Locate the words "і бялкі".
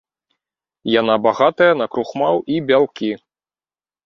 2.55-3.11